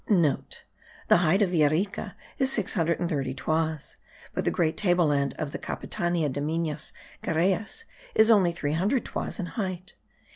[0.05, 0.63] *(* The
[1.17, 3.97] height of Villa Rica is six hundred and thirty toises;
[4.33, 6.91] but the great table land of the Capitania de Minas
[7.23, 7.85] Geraes
[8.15, 9.93] is only three hundred toises in height.